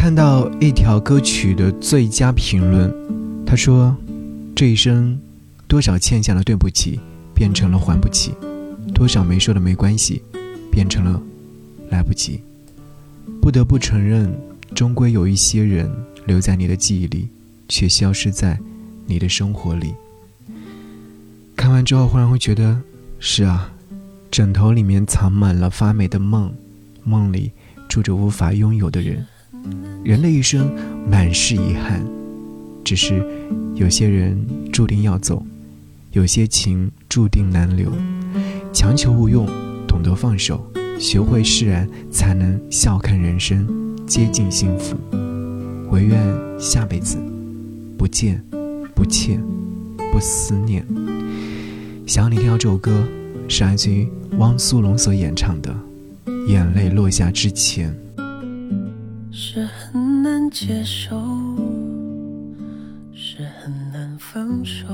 [0.00, 2.90] 看到一条歌曲的最佳评论，
[3.44, 3.94] 他说
[4.56, 5.20] ：“这一生，
[5.68, 6.98] 多少欠下的对不起，
[7.34, 8.30] 变成了还不起；
[8.94, 10.22] 多少没说的没关系，
[10.72, 11.22] 变成了
[11.90, 12.40] 来不及。
[13.42, 14.34] 不得不承认，
[14.74, 15.86] 终归有一些人
[16.24, 17.28] 留在你的记忆里，
[17.68, 18.58] 却消失在
[19.04, 19.92] 你的生活里。”
[21.54, 22.80] 看完之后，忽然会觉得，
[23.18, 23.70] 是啊，
[24.30, 26.54] 枕头里面藏满了发霉的梦，
[27.04, 27.52] 梦里
[27.86, 29.26] 住着无法拥有的人。
[30.02, 30.70] 人的一生
[31.10, 32.04] 满是遗憾，
[32.82, 33.22] 只是
[33.74, 34.36] 有些人
[34.72, 35.44] 注定要走，
[36.12, 37.92] 有些情注定难留。
[38.72, 39.46] 强求无用，
[39.86, 40.64] 懂得放手，
[40.98, 43.66] 学会释然，才能笑看人生，
[44.06, 44.96] 接近幸福。
[45.90, 46.18] 唯愿
[46.58, 47.16] 下辈子
[47.98, 48.42] 不见
[48.94, 49.42] 不欠
[50.12, 50.86] 不思念。
[52.06, 53.04] 想你听到这首歌，
[53.48, 55.74] 是来自于汪苏泷所演唱的
[56.46, 57.90] 《眼泪落下之前》。
[59.32, 61.16] 是很难接受，
[63.12, 64.86] 是很难放手，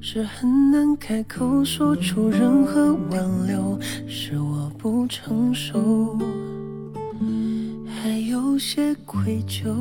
[0.00, 6.18] 是很难开口说出任何挽留，是我不成熟，
[7.86, 9.72] 还有些愧疚，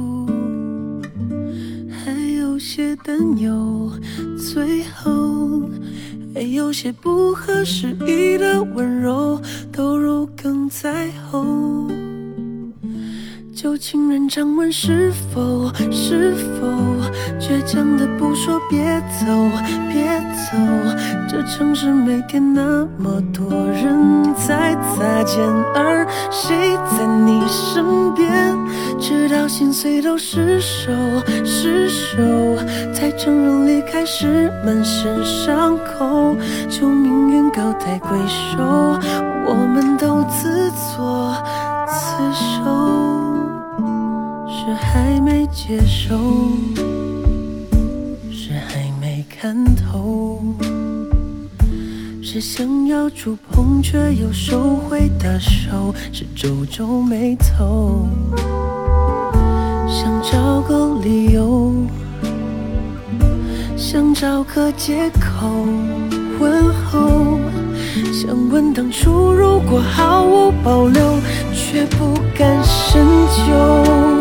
[1.89, 3.92] 还有些担忧，
[4.38, 5.70] 最后
[6.36, 11.88] 还有些不合时宜的温柔，都如鲠在喉。
[13.55, 16.67] 旧情人常问是否是否
[17.39, 18.79] 倔强的不说别
[19.19, 19.27] 走
[19.91, 20.57] 别走，
[21.29, 25.39] 这城市每天那么多人在擦肩，
[25.75, 28.57] 而谁在你身边？
[28.99, 30.91] 直到心碎都失手
[31.45, 32.17] 失手，
[32.91, 36.35] 才承认离开是满身伤口，
[36.69, 38.97] 求命运高抬贵手，
[39.45, 40.62] 我们都自
[45.66, 46.17] 接受，
[48.30, 50.42] 是还没看透，
[52.21, 58.05] 是想要触碰却又收回的手，是皱皱眉头，
[59.87, 61.73] 想找个理由，
[63.77, 65.48] 想找个借口
[66.42, 67.39] 问候，
[68.11, 71.02] 想问当初如果毫无保留，
[71.54, 73.05] 却不敢深
[73.48, 74.12] 究。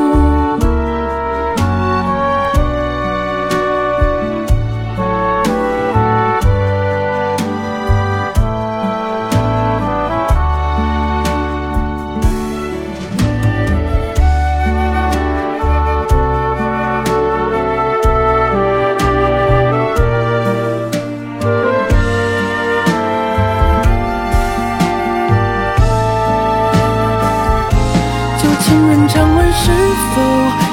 [29.09, 29.71] 常问是
[30.15, 30.23] 否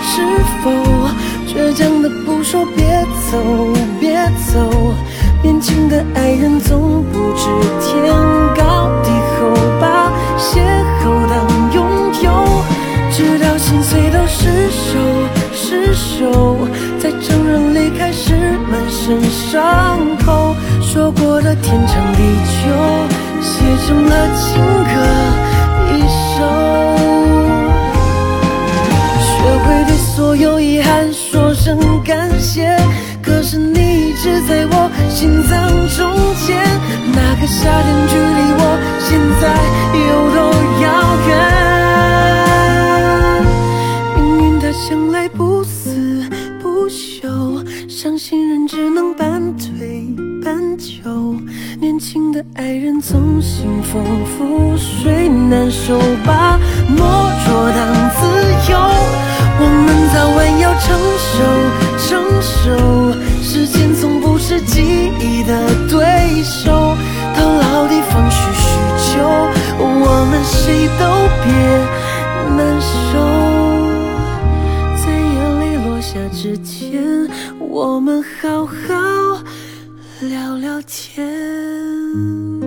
[0.03, 0.21] 是
[0.61, 0.69] 否，
[1.47, 2.85] 倔强的不说别
[3.29, 3.37] 走，
[3.99, 4.13] 别
[4.51, 4.93] 走，
[5.41, 7.45] 年轻的爱人总不知
[7.81, 8.13] 天
[8.55, 10.59] 高地厚，把邂
[11.01, 11.77] 逅当拥
[12.21, 12.27] 有，
[13.11, 14.97] 直到心碎都失手
[15.53, 16.57] 失手，
[16.99, 18.33] 才承认离开是
[18.69, 20.55] 满身伤口。
[20.81, 22.21] 说过的天长地
[22.61, 22.67] 久，
[23.41, 24.61] 写成了情
[31.69, 32.75] 声感谢。
[33.21, 35.53] 可是你一直在我心脏
[35.95, 36.09] 中
[36.47, 36.57] 间，
[37.13, 38.63] 那个夏天距离我
[39.05, 39.07] 现
[39.39, 39.43] 在
[40.07, 40.37] 有多
[40.81, 40.85] 遥
[41.27, 41.29] 远？
[44.15, 46.23] 命运它向来不死
[46.59, 47.29] 不休，
[47.87, 50.07] 伤心人只能半推
[50.43, 51.35] 半就，
[51.79, 56.57] 年轻的爱人总兴风覆水难收，把
[56.97, 56.97] 懦
[57.45, 57.79] 弱当
[58.17, 58.25] 自
[58.71, 58.75] 由，
[59.61, 60.87] 我们早晚要承
[61.19, 61.33] 受。
[62.07, 62.07] 成
[62.41, 65.53] 熟，时间从不是记忆的
[65.89, 66.95] 对手，
[67.35, 68.63] 到老地方叙叙
[69.13, 69.21] 旧，
[69.77, 71.03] 我们谁都
[71.43, 71.47] 别
[72.55, 73.11] 难受。
[74.97, 77.29] 在眼泪落下之前，
[77.59, 78.73] 我们好好
[80.21, 82.58] 聊聊天。